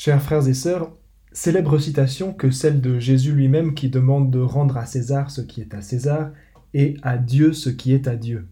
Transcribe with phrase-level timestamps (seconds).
[0.00, 0.92] Chers frères et sœurs,
[1.32, 5.60] célèbre citation que celle de Jésus lui-même qui demande de rendre à César ce qui
[5.60, 6.30] est à César
[6.72, 8.46] et à Dieu ce qui est à Dieu.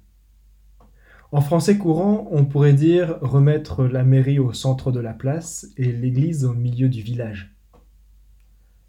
[1.31, 5.93] En français courant, on pourrait dire remettre la mairie au centre de la place et
[5.93, 7.55] l'église au milieu du village.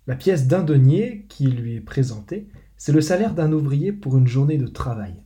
[0.08, 4.28] La pièce d'un denier qui lui est présentée, c'est le salaire d'un ouvrier pour une
[4.28, 5.22] journée de travail.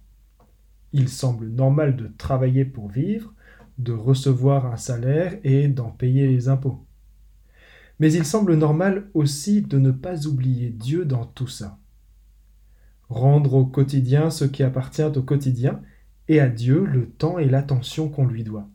[0.91, 3.33] Il semble normal de travailler pour vivre,
[3.77, 6.85] de recevoir un salaire et d'en payer les impôts.
[8.01, 11.77] Mais il semble normal aussi de ne pas oublier Dieu dans tout ça.
[13.09, 15.81] Rendre au quotidien ce qui appartient au quotidien,
[16.27, 18.67] et à Dieu le temps et l'attention qu'on lui doit.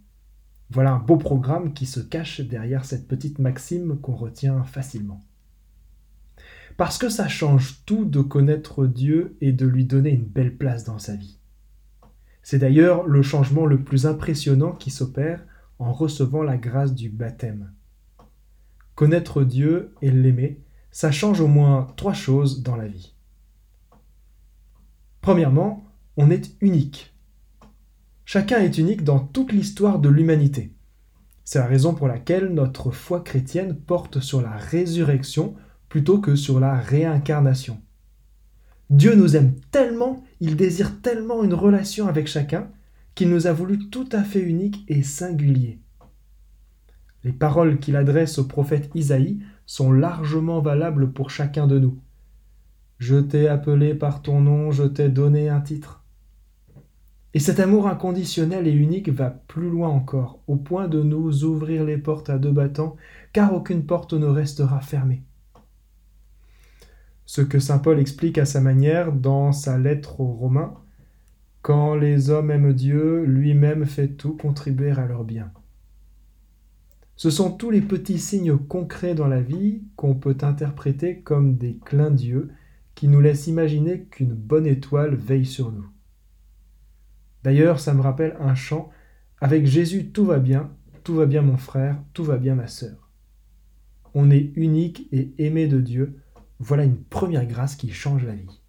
[0.71, 5.21] Voilà un beau programme qui se cache derrière cette petite maxime qu'on retient facilement.
[6.77, 10.85] Parce que ça change tout de connaître Dieu et de lui donner une belle place
[10.85, 11.41] dans sa vie.
[12.45, 15.45] C'est d'ailleurs le changement le plus impressionnant qui s'opère
[15.81, 17.73] en recevant la grâce du baptême.
[18.97, 20.61] Connaître Dieu et l'aimer,
[20.91, 23.15] ça change au moins trois choses dans la vie.
[25.21, 25.85] Premièrement,
[26.17, 27.17] on est unique
[28.29, 30.73] Chacun est unique dans toute l'histoire de l'humanité.
[31.45, 35.55] C'est la raison pour laquelle notre foi chrétienne porte sur la résurrection
[35.89, 37.81] plutôt que sur la réincarnation.
[38.91, 42.69] Dieu nous aime tellement, il désire tellement une relation avec chacun,
[43.15, 45.79] qu'il nous a voulu tout à fait unique et singulier.
[47.27, 51.99] Les paroles qu'il adresse au prophète Isaïe sont largement valables pour chacun de nous.
[52.99, 56.05] Je t'ai appelé par ton nom, je t'ai donné un titre.
[57.35, 61.85] Et cet amour inconditionnel et unique va plus loin encore, au point de nous ouvrir
[61.85, 62.95] les portes à deux battants,
[63.33, 65.25] car aucune porte ne restera fermée.
[67.25, 70.75] Ce que Saint Paul explique à sa manière dans sa lettre aux Romains,
[71.63, 75.51] Quand les hommes aiment Dieu, lui-même fait tout contribuer à leur bien.
[77.17, 81.79] Ce sont tous les petits signes concrets dans la vie qu'on peut interpréter comme des
[81.85, 82.51] clins d'yeux
[82.95, 85.89] qui nous laissent imaginer qu'une bonne étoile veille sur nous.
[87.43, 88.91] D'ailleurs, ça me rappelle un chant
[89.41, 90.71] Avec Jésus, tout va bien,
[91.05, 93.11] tout va bien mon frère, tout va bien ma sœur.
[94.13, 96.21] On est unique et aimé de Dieu.
[96.59, 98.61] Voilà une première grâce qui change la vie.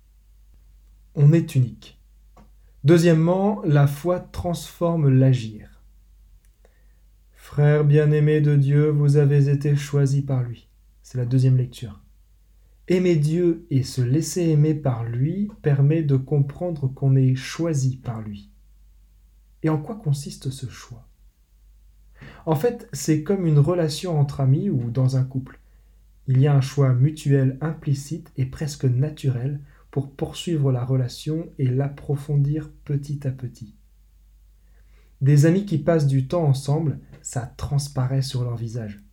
[1.16, 2.02] On est unique.
[2.86, 5.77] Deuxièmement, la foi transforme l'agir.
[7.50, 10.68] Frère bien-aimé de Dieu, vous avez été choisi par lui.
[11.02, 12.04] C'est la deuxième lecture.
[12.90, 18.22] Aimer Dieu et se laisser aimer par lui permet de comprendre qu'on est choisi par
[18.22, 18.52] lui.
[19.64, 21.08] Et en quoi consiste ce choix?
[22.46, 25.62] En fait, c'est comme une relation entre amis ou dans un couple.
[26.28, 31.68] Il y a un choix mutuel implicite et presque naturel pour poursuivre la relation et
[31.70, 33.77] l'approfondir petit à petit.
[35.22, 39.04] Des amis qui passent du temps ensemble, ça transparaît sur leur visage.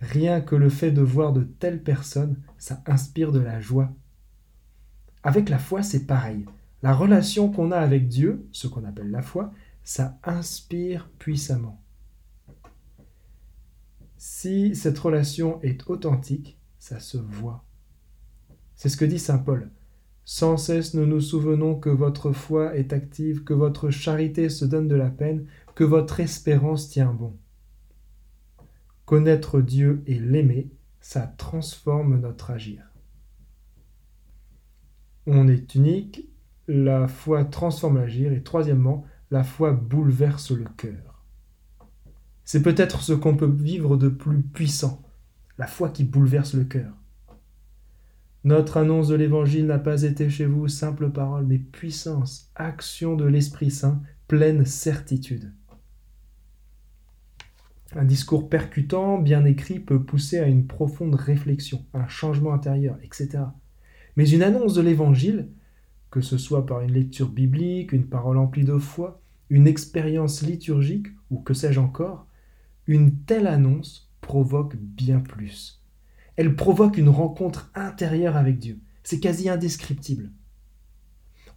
[0.00, 3.92] Rien que le fait de voir de telles personnes, ça inspire de la joie.
[5.22, 6.44] Avec la foi, c'est pareil.
[6.82, 9.52] La relation qu'on a avec Dieu, ce qu'on appelle la foi,
[9.84, 11.80] ça inspire puissamment.
[14.16, 17.64] Si cette relation est authentique, ça se voit.
[18.74, 19.70] C'est ce que dit Saint Paul.
[20.24, 24.88] Sans cesse nous nous souvenons que votre foi est active, que votre charité se donne
[24.88, 27.36] de la peine, que votre espérance tient bon.
[29.04, 30.70] Connaître Dieu et l'aimer,
[31.00, 32.82] ça transforme notre agir.
[35.26, 36.28] On est unique
[36.68, 38.32] la foi transforme l'agir.
[38.32, 41.24] Et troisièmement, la foi bouleverse le cœur.
[42.44, 45.02] C'est peut-être ce qu'on peut vivre de plus puissant,
[45.58, 46.92] la foi qui bouleverse le cœur.
[48.44, 53.24] Notre annonce de l'Évangile n'a pas été chez vous simple parole, mais puissance, action de
[53.24, 55.50] l'Esprit Saint, pleine certitude.
[57.96, 63.44] Un discours percutant, bien écrit, peut pousser à une profonde réflexion, un changement intérieur, etc.
[64.16, 65.48] Mais une annonce de l'Évangile,
[66.10, 71.06] que ce soit par une lecture biblique, une parole emplie de foi, une expérience liturgique
[71.30, 72.26] ou que sais-je encore,
[72.86, 75.83] une telle annonce provoque bien plus.
[76.36, 78.80] Elle provoque une rencontre intérieure avec Dieu.
[79.02, 80.30] C'est quasi indescriptible.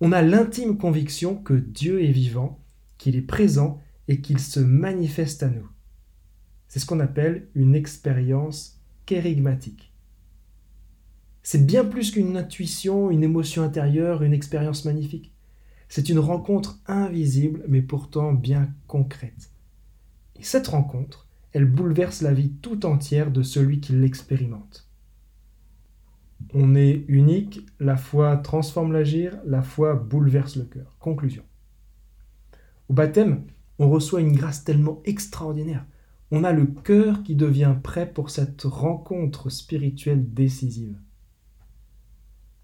[0.02, 2.60] On a l'intime conviction que Dieu est vivant,
[2.98, 5.68] qu'il est présent et qu'il se manifeste à nous.
[6.68, 9.94] C'est ce qu'on appelle une expérience kérigmatique.
[11.42, 15.34] C'est bien plus qu'une intuition, une émotion intérieure, une expérience magnifique.
[15.90, 19.50] C'est une rencontre invisible, mais pourtant bien concrète.
[20.36, 21.27] Et cette rencontre,
[21.58, 24.88] elle bouleverse la vie tout entière de celui qui l'expérimente.
[26.54, 30.96] On est unique, la foi transforme l'agir, la foi bouleverse le cœur.
[31.00, 31.42] Conclusion.
[32.90, 33.42] Au baptême,
[33.80, 35.84] on reçoit une grâce tellement extraordinaire.
[36.30, 41.00] on a le cœur qui devient prêt pour cette rencontre spirituelle décisive.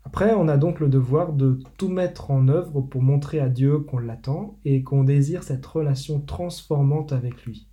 [0.04, 3.80] Après, on a donc le devoir de tout mettre en œuvre pour montrer à Dieu
[3.80, 7.73] qu'on l'attend et qu'on désire cette relation transformante avec lui.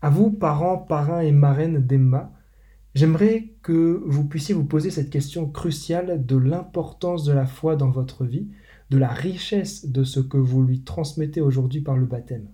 [0.00, 2.32] À vous, parents, parrains et marraines d'Emma,
[2.94, 7.90] j'aimerais que vous puissiez vous poser cette question cruciale de l'importance de la foi dans
[7.90, 8.48] votre vie,
[8.90, 12.48] de la richesse de ce que vous lui transmettez aujourd'hui par le baptême.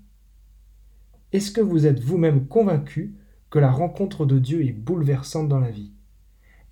[1.32, 3.14] Est-ce que vous êtes vous-même convaincu
[3.50, 5.92] que la rencontre de Dieu est bouleversante dans la vie?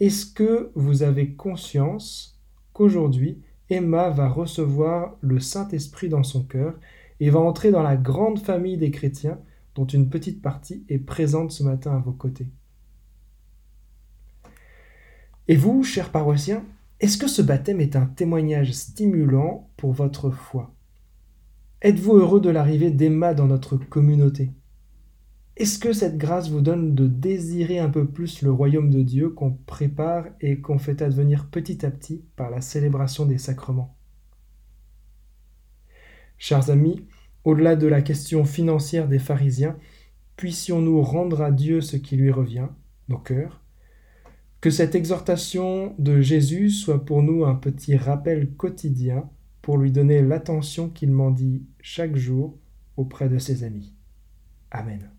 [0.00, 2.40] Est-ce que vous avez conscience
[2.72, 6.78] qu'aujourd'hui, Emma va recevoir le Saint-Esprit dans son cœur
[7.20, 9.38] et va entrer dans la grande famille des chrétiens
[9.74, 12.48] dont une petite partie est présente ce matin à vos côtés.
[15.48, 16.64] Et vous, chers paroissiens,
[17.00, 20.74] est-ce que ce baptême est un témoignage stimulant pour votre foi?
[21.80, 24.52] Êtes-vous heureux de l'arrivée d'Emma dans notre communauté?
[25.56, 29.30] Est-ce que cette grâce vous donne de désirer un peu plus le royaume de Dieu
[29.30, 33.96] qu'on prépare et qu'on fait advenir petit à petit par la célébration des sacrements?
[36.38, 37.04] Chers amis,
[37.44, 39.76] au-delà de la question financière des pharisiens,
[40.36, 42.68] puissions-nous rendre à Dieu ce qui lui revient,
[43.08, 43.62] nos cœurs,
[44.60, 49.28] que cette exhortation de Jésus soit pour nous un petit rappel quotidien
[49.60, 52.58] pour lui donner l'attention qu'il m'en dit chaque jour
[52.96, 53.94] auprès de ses amis.
[54.70, 55.12] Amen.